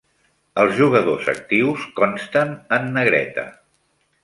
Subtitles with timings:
[0.61, 3.47] Els jugadors actius consten en negreta.